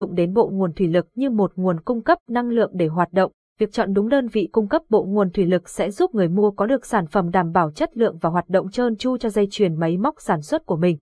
[0.00, 3.12] dụng đến bộ nguồn thủy lực như một nguồn cung cấp năng lượng để hoạt
[3.12, 6.28] động, việc chọn đúng đơn vị cung cấp bộ nguồn thủy lực sẽ giúp người
[6.28, 9.28] mua có được sản phẩm đảm bảo chất lượng và hoạt động trơn tru cho
[9.28, 10.98] dây chuyền máy móc sản xuất của mình.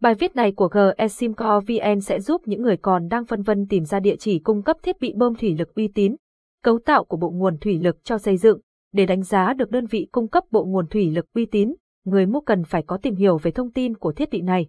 [0.00, 3.84] Bài viết này của GESIMCO VN sẽ giúp những người còn đang phân vân tìm
[3.84, 6.16] ra địa chỉ cung cấp thiết bị bơm thủy lực uy tín,
[6.62, 8.60] cấu tạo của bộ nguồn thủy lực cho xây dựng.
[8.92, 11.74] Để đánh giá được đơn vị cung cấp bộ nguồn thủy lực uy tín,
[12.04, 14.68] người mua cần phải có tìm hiểu về thông tin của thiết bị này.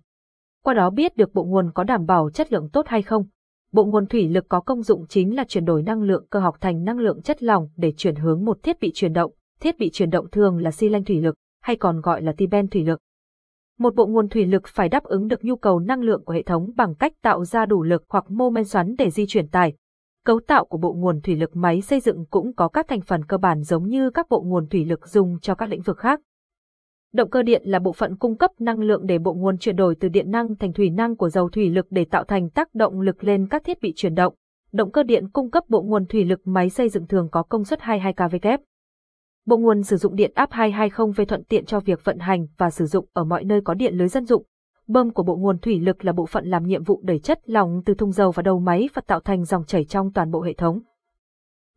[0.63, 3.25] Qua đó biết được bộ nguồn có đảm bảo chất lượng tốt hay không.
[3.73, 6.55] Bộ nguồn thủy lực có công dụng chính là chuyển đổi năng lượng cơ học
[6.61, 9.31] thành năng lượng chất lỏng để chuyển hướng một thiết bị chuyển động.
[9.59, 12.67] Thiết bị chuyển động thường là xi lanh thủy lực, hay còn gọi là tiben
[12.67, 12.99] thủy lực.
[13.79, 16.43] Một bộ nguồn thủy lực phải đáp ứng được nhu cầu năng lượng của hệ
[16.43, 19.73] thống bằng cách tạo ra đủ lực hoặc mô men xoắn để di chuyển tải.
[20.25, 23.25] Cấu tạo của bộ nguồn thủy lực máy xây dựng cũng có các thành phần
[23.25, 26.19] cơ bản giống như các bộ nguồn thủy lực dùng cho các lĩnh vực khác.
[27.13, 29.95] Động cơ điện là bộ phận cung cấp năng lượng để bộ nguồn chuyển đổi
[29.99, 33.01] từ điện năng thành thủy năng của dầu thủy lực để tạo thành tác động
[33.01, 34.33] lực lên các thiết bị chuyển động.
[34.71, 37.63] Động cơ điện cung cấp bộ nguồn thủy lực máy xây dựng thường có công
[37.63, 38.57] suất 22 kW.
[39.45, 42.85] Bộ nguồn sử dụng điện áp 220V thuận tiện cho việc vận hành và sử
[42.85, 44.43] dụng ở mọi nơi có điện lưới dân dụng.
[44.87, 47.81] Bơm của bộ nguồn thủy lực là bộ phận làm nhiệm vụ đẩy chất lỏng
[47.85, 50.53] từ thùng dầu vào đầu máy và tạo thành dòng chảy trong toàn bộ hệ
[50.53, 50.79] thống.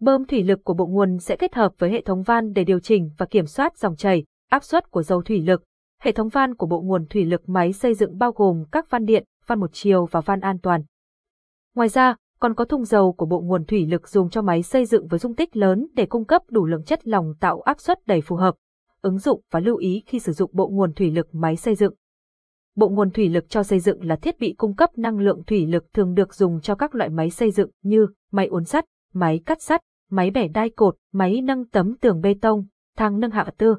[0.01, 2.80] Bơm thủy lực của bộ nguồn sẽ kết hợp với hệ thống van để điều
[2.80, 5.62] chỉnh và kiểm soát dòng chảy, áp suất của dầu thủy lực.
[6.00, 9.05] Hệ thống van của bộ nguồn thủy lực máy xây dựng bao gồm các van
[9.05, 10.83] điện, van một chiều và van an toàn.
[11.74, 14.86] Ngoài ra, còn có thùng dầu của bộ nguồn thủy lực dùng cho máy xây
[14.86, 18.06] dựng với dung tích lớn để cung cấp đủ lượng chất lỏng tạo áp suất
[18.06, 18.55] đầy phù hợp.
[19.02, 21.94] Ứng dụng và lưu ý khi sử dụng bộ nguồn thủy lực máy xây dựng.
[22.77, 25.66] Bộ nguồn thủy lực cho xây dựng là thiết bị cung cấp năng lượng thủy
[25.66, 29.41] lực thường được dùng cho các loại máy xây dựng như máy uốn sắt, máy
[29.46, 29.80] cắt sắt,
[30.11, 33.77] máy bẻ đai cột, máy nâng tấm tường bê tông, thang nâng hạ tư.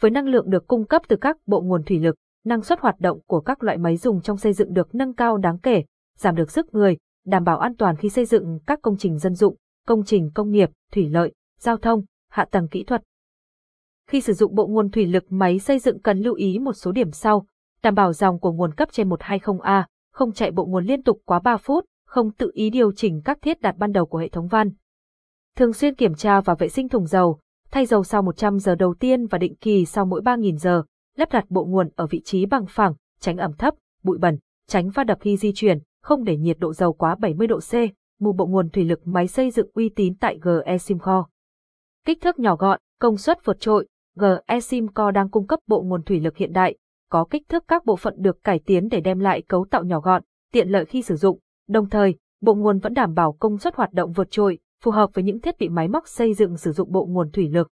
[0.00, 3.00] Với năng lượng được cung cấp từ các bộ nguồn thủy lực, năng suất hoạt
[3.00, 5.84] động của các loại máy dùng trong xây dựng được nâng cao đáng kể,
[6.18, 6.96] giảm được sức người,
[7.26, 10.50] đảm bảo an toàn khi xây dựng các công trình dân dụng, công trình công
[10.50, 13.02] nghiệp, thủy lợi, giao thông, hạ tầng kỹ thuật.
[14.08, 16.92] Khi sử dụng bộ nguồn thủy lực máy xây dựng cần lưu ý một số
[16.92, 17.46] điểm sau,
[17.82, 21.40] đảm bảo dòng của nguồn cấp trên 120A, không chạy bộ nguồn liên tục quá
[21.40, 24.48] 3 phút, không tự ý điều chỉnh các thiết đặt ban đầu của hệ thống
[24.48, 24.70] van.
[25.56, 28.94] Thường xuyên kiểm tra và vệ sinh thùng dầu, thay dầu sau 100 giờ đầu
[28.94, 30.82] tiên và định kỳ sau mỗi 3.000 giờ,
[31.16, 34.90] lắp đặt bộ nguồn ở vị trí bằng phẳng, tránh ẩm thấp, bụi bẩn, tránh
[34.90, 37.72] va đập khi di chuyển, không để nhiệt độ dầu quá 70 độ C,
[38.20, 41.26] mua bộ nguồn thủy lực máy xây dựng uy tín tại GE Simco.
[42.04, 43.86] Kích thước nhỏ gọn, công suất vượt trội,
[44.16, 46.76] GE Simco đang cung cấp bộ nguồn thủy lực hiện đại,
[47.10, 50.00] có kích thước các bộ phận được cải tiến để đem lại cấu tạo nhỏ
[50.00, 53.74] gọn, tiện lợi khi sử dụng, đồng thời, bộ nguồn vẫn đảm bảo công suất
[53.74, 56.72] hoạt động vượt trội, phù hợp với những thiết bị máy móc xây dựng sử
[56.72, 57.68] dụng bộ nguồn thủy lực.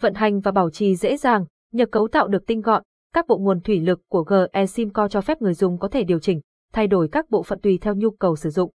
[0.00, 2.82] Vận hành và bảo trì dễ dàng, nhờ cấu tạo được tinh gọn,
[3.12, 6.18] các bộ nguồn thủy lực của GE Simco cho phép người dùng có thể điều
[6.18, 6.40] chỉnh,
[6.72, 8.70] thay đổi các bộ phận tùy theo nhu cầu sử dụng.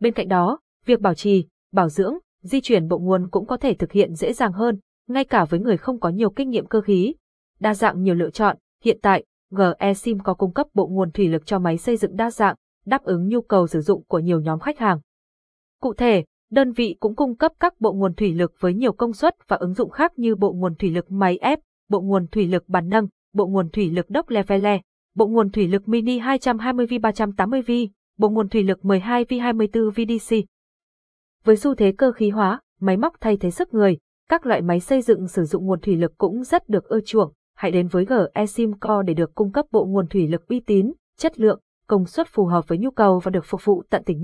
[0.00, 3.74] Bên cạnh đó, việc bảo trì, bảo dưỡng, di chuyển bộ nguồn cũng có thể
[3.74, 6.80] thực hiện dễ dàng hơn, ngay cả với người không có nhiều kinh nghiệm cơ
[6.80, 7.14] khí.
[7.60, 11.28] Đa dạng nhiều lựa chọn, hiện tại, GE Sim có cung cấp bộ nguồn thủy
[11.28, 14.40] lực cho máy xây dựng đa dạng, đáp ứng nhu cầu sử dụng của nhiều
[14.40, 15.00] nhóm khách hàng.
[15.80, 19.12] Cụ thể, đơn vị cũng cung cấp các bộ nguồn thủy lực với nhiều công
[19.12, 22.46] suất và ứng dụng khác như bộ nguồn thủy lực máy ép, bộ nguồn thủy
[22.46, 24.80] lực bàn nâng, bộ nguồn thủy lực đốc levele,
[25.14, 27.88] bộ nguồn thủy lực mini 220V380V,
[28.18, 30.36] bộ nguồn thủy lực 12V24 VDC.
[31.44, 33.98] Với xu thế cơ khí hóa, máy móc thay thế sức người,
[34.28, 37.32] các loại máy xây dựng sử dụng nguồn thủy lực cũng rất được ưa chuộng.
[37.56, 40.92] Hãy đến với GE Simco để được cung cấp bộ nguồn thủy lực uy tín,
[41.18, 44.12] chất lượng, công suất phù hợp với nhu cầu và được phục vụ tận tình